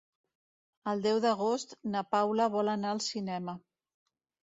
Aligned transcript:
El 0.93 1.03
deu 1.03 1.19
d'agost 1.27 1.77
na 1.93 2.03
Paula 2.17 2.51
vol 2.59 2.75
anar 2.77 2.97
al 2.97 3.07
cinema. 3.13 3.61